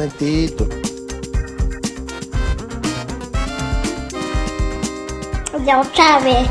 [0.00, 0.66] momentito.
[5.66, 6.48] Ya sabes.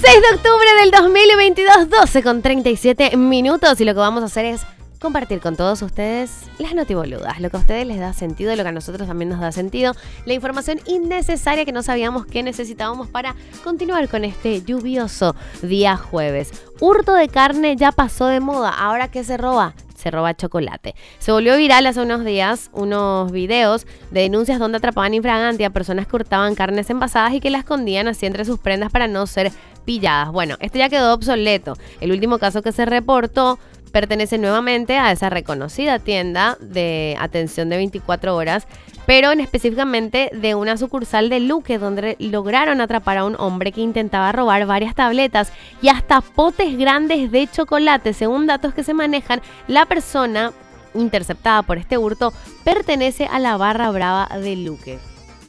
[0.00, 3.78] 6 de octubre del 2022, 12 con 37 minutos.
[3.80, 4.62] Y lo que vamos a hacer es
[5.00, 7.40] compartir con todos ustedes las notiboludas.
[7.40, 9.94] Lo que a ustedes les da sentido, lo que a nosotros también nos da sentido.
[10.24, 16.52] La información innecesaria que no sabíamos que necesitábamos para continuar con este lluvioso día jueves.
[16.80, 18.70] Hurto de carne ya pasó de moda.
[18.70, 19.74] Ahora que se roba,
[20.06, 20.94] se roba chocolate.
[21.18, 26.06] Se volvió viral hace unos días unos videos de denuncias donde atrapaban infraganti a personas
[26.06, 29.50] que hurtaban carnes envasadas y que la escondían así entre sus prendas para no ser
[29.84, 30.30] pilladas.
[30.30, 31.76] Bueno, este ya quedó obsoleto.
[32.00, 33.58] El último caso que se reportó
[33.90, 38.68] pertenece nuevamente a esa reconocida tienda de atención de 24 horas,
[39.06, 43.80] pero en específicamente de una sucursal de Luque, donde lograron atrapar a un hombre que
[43.80, 48.12] intentaba robar varias tabletas y hasta potes grandes de chocolate.
[48.12, 50.52] Según datos que se manejan, la persona
[50.94, 52.32] interceptada por este hurto
[52.64, 54.98] pertenece a la barra brava de Luque.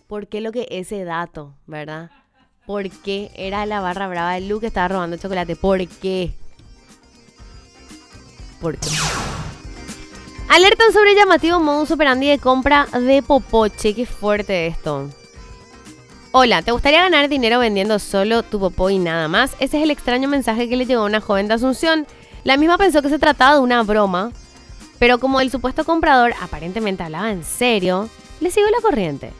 [0.08, 2.12] ¿Por qué lo que ese dato, verdad?
[2.66, 5.56] ¿Por qué era la barra brava de Luque que estaba robando chocolate?
[5.56, 6.34] ¿Por qué?
[8.62, 8.90] ¿Por qué?
[10.50, 13.94] Alertan sobre el llamativo modus operandi de compra de popoche.
[13.94, 15.10] Qué fuerte esto.
[16.32, 19.56] Hola, ¿te gustaría ganar dinero vendiendo solo tu popó y nada más?
[19.60, 22.08] Ese es el extraño mensaje que le llegó a una joven de Asunción.
[22.46, 24.32] La misma pensó que se trataba de una broma,
[25.00, 28.10] pero como el supuesto comprador aparentemente hablaba en serio,
[28.40, 29.34] le siguió la corriente.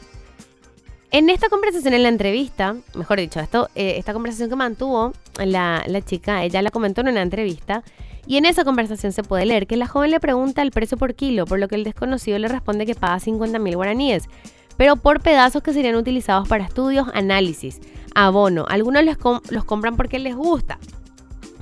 [1.10, 5.82] En esta conversación, en la entrevista, mejor dicho, esto, eh, esta conversación que mantuvo la,
[5.86, 7.82] la chica, ella la comentó en una entrevista,
[8.28, 11.14] y en esa conversación se puede leer que la joven le pregunta el precio por
[11.14, 14.24] kilo, por lo que el desconocido le responde que paga 50 mil guaraníes,
[14.76, 17.80] pero por pedazos que serían utilizados para estudios, análisis,
[18.14, 18.66] abono.
[18.68, 20.78] Algunos com- los compran porque les gusta.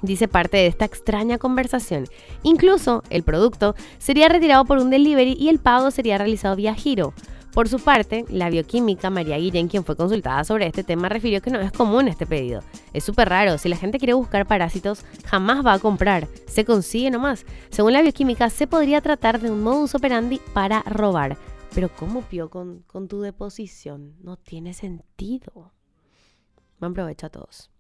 [0.03, 2.05] Dice parte de esta extraña conversación.
[2.43, 7.15] Incluso el producto sería retirado por un delivery y el pago sería realizado vía giro.
[7.56, 11.50] Por su parte, la bioquímica María Guillén, quien fue consultada sobre este tema, refirió que
[11.50, 12.62] no es común este pedido.
[12.93, 17.11] Es súper raro, si la gente quiere buscar parásitos, jamás va a comprar, se consigue
[17.11, 17.47] nomás.
[17.71, 21.39] Según la bioquímica, se podría tratar de un modus operandi para robar.
[21.75, 24.17] Pero ¿cómo pio con, con tu deposición?
[24.23, 25.73] No tiene sentido.
[26.78, 27.71] Buen provecho a todos.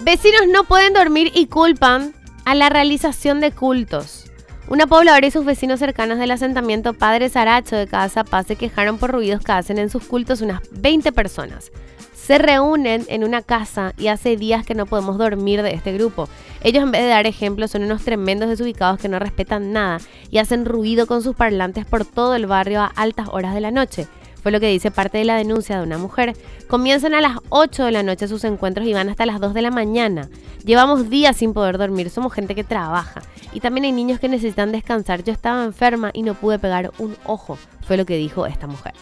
[0.00, 2.14] Vecinos no pueden dormir y culpan
[2.44, 4.25] a la realización de cultos.
[4.68, 8.98] Una pobladora y sus vecinos cercanos del asentamiento Padre Saracho de Casa Paz se quejaron
[8.98, 11.70] por ruidos que hacen en sus cultos unas 20 personas.
[12.12, 16.28] Se reúnen en una casa y hace días que no podemos dormir de este grupo.
[16.64, 19.98] Ellos en vez de dar ejemplos son unos tremendos desubicados que no respetan nada
[20.32, 23.70] y hacen ruido con sus parlantes por todo el barrio a altas horas de la
[23.70, 24.08] noche.
[24.42, 26.36] Fue lo que dice parte de la denuncia de una mujer.
[26.66, 29.62] Comienzan a las 8 de la noche sus encuentros y van hasta las 2 de
[29.62, 30.28] la mañana.
[30.66, 33.22] Llevamos días sin poder dormir, somos gente que trabaja.
[33.52, 35.22] Y también hay niños que necesitan descansar.
[35.22, 37.56] Yo estaba enferma y no pude pegar un ojo.
[37.86, 38.92] Fue lo que dijo esta mujer.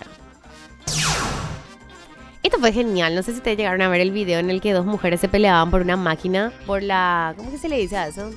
[2.42, 3.14] Esto fue genial.
[3.14, 5.28] No sé si ustedes llegaron a ver el video en el que dos mujeres se
[5.28, 6.52] peleaban por una máquina.
[6.66, 7.32] Por la...
[7.34, 8.30] ¿Cómo que se le dice a eso?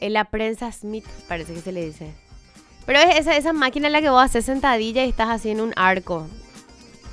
[0.00, 2.12] En la prensa Smith, parece que se le dice.
[2.84, 5.60] Pero es esa, esa máquina en la que vos haces sentadilla y estás así en
[5.60, 6.26] un arco.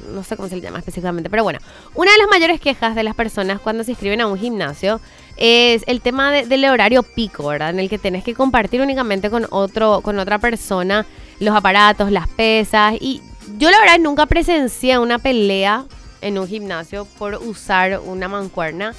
[0.09, 1.29] No sé cómo se le llama específicamente.
[1.29, 1.59] Pero bueno,
[1.95, 4.99] una de las mayores quejas de las personas cuando se inscriben a un gimnasio
[5.37, 7.69] es el tema de- del horario pico, ¿verdad?
[7.71, 11.05] En el que tenés que compartir únicamente con, otro, con otra persona
[11.39, 12.95] los aparatos, las pesas.
[12.99, 13.21] Y
[13.57, 15.85] yo la verdad nunca presencié una pelea
[16.21, 18.93] en un gimnasio por usar una mancuerna.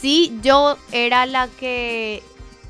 [0.00, 2.22] Sí, yo era la que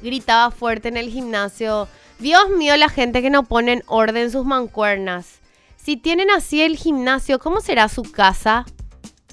[0.03, 1.87] gritaba fuerte en el gimnasio.
[2.19, 5.27] Dios mío, la gente que no pone en orden sus mancuernas.
[5.83, 8.67] Si tienen así el gimnasio, ¿cómo será su casa?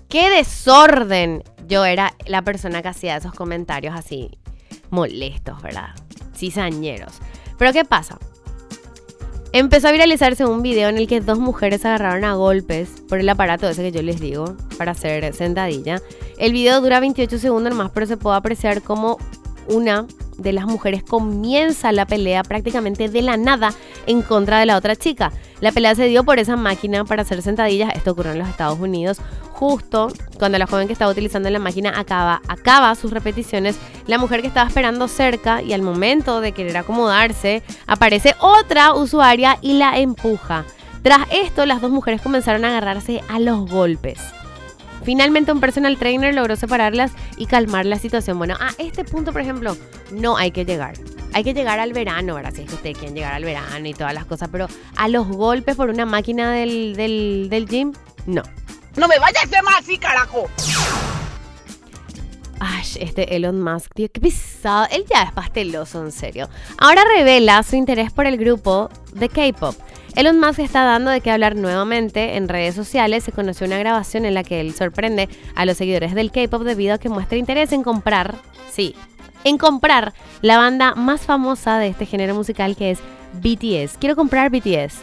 [0.08, 1.44] ¡Qué desorden!
[1.68, 4.30] Yo era la persona que hacía esos comentarios así
[4.90, 5.90] molestos, ¿verdad?
[6.34, 7.16] cizañeros.
[7.58, 8.18] Pero ¿qué pasa?
[9.52, 13.28] Empezó a viralizarse un video en el que dos mujeres agarraron a golpes por el
[13.28, 16.02] aparato ese que yo les digo para hacer sentadilla.
[16.38, 19.18] El video dura 28 segundos nomás, pero se puede apreciar como
[19.68, 20.08] una
[20.38, 23.74] de las mujeres comienza la pelea prácticamente de la nada
[24.06, 25.32] en contra de la otra chica.
[25.60, 27.96] La pelea se dio por esa máquina para hacer sentadillas.
[27.96, 29.20] Esto ocurrió en los Estados Unidos.
[29.52, 33.76] Justo cuando la joven que estaba utilizando la máquina acaba, acaba sus repeticiones,
[34.06, 39.58] la mujer que estaba esperando cerca y al momento de querer acomodarse, aparece otra usuaria
[39.62, 40.66] y la empuja.
[41.02, 44.20] Tras esto, las dos mujeres comenzaron a agarrarse a los golpes.
[45.08, 48.38] Finalmente un personal trainer logró separarlas y calmar la situación.
[48.38, 49.78] Bueno, a este punto, por ejemplo,
[50.12, 50.96] no hay que llegar.
[51.32, 52.52] Hay que llegar al verano, ¿verdad?
[52.54, 54.68] Si es que ustedes quieren llegar al verano y todas las cosas, pero
[54.98, 57.94] a los golpes por una máquina del, del, del gym,
[58.26, 58.44] no.
[58.98, 60.50] No me vayas a hacer más así, carajo.
[62.60, 64.88] Ay, este Elon Musk, tío, qué pesado.
[64.92, 66.50] Él ya es pasteloso, en serio.
[66.78, 69.74] Ahora revela su interés por el grupo de K-pop.
[70.18, 73.24] Elon Musk está dando de qué hablar nuevamente en redes sociales.
[73.24, 76.96] Se conoció una grabación en la que él sorprende a los seguidores del K-pop debido
[76.96, 78.34] a que muestra interés en comprar,
[78.72, 78.96] sí,
[79.44, 83.00] en comprar la banda más famosa de este género musical que es
[83.34, 84.00] BTS.
[84.00, 84.96] Quiero comprar BTS.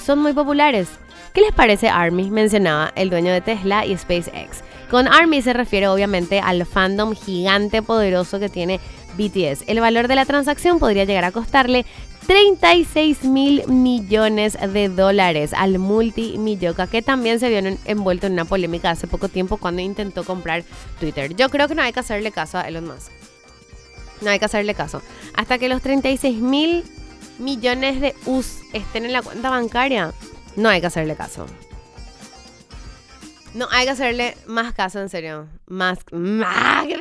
[0.00, 0.88] Son muy populares.
[1.34, 2.30] ¿Qué les parece Army?
[2.30, 4.62] Mencionaba el dueño de Tesla y SpaceX.
[4.88, 8.78] Con Army se refiere obviamente al fandom gigante poderoso que tiene
[9.18, 9.64] BTS.
[9.66, 11.86] El valor de la transacción podría llegar a costarle
[12.30, 18.90] 36 mil millones de dólares al multimilloca que también se vio envuelto en una polémica
[18.90, 20.62] hace poco tiempo cuando intentó comprar
[21.00, 21.34] Twitter.
[21.34, 23.10] Yo creo que no hay que hacerle caso a Elon Musk.
[24.20, 25.02] No hay que hacerle caso.
[25.34, 26.84] Hasta que los 36 mil
[27.40, 30.14] millones de US estén en la cuenta bancaria,
[30.54, 31.46] no hay que hacerle caso.
[33.54, 35.48] No hay que hacerle más caso, en serio.
[35.66, 35.98] Más.
[36.12, 36.86] ¡Más!
[36.86, 36.96] ¡Qué